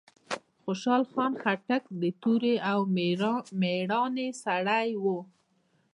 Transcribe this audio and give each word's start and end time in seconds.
خوشحال 0.63 1.03
خان 1.11 1.33
خټک 1.41 1.83
د 2.01 2.03
توری 2.21 2.55
او 2.71 2.79
ميړانې 3.61 4.27
سړی 4.43 4.89
وه. 5.03 5.19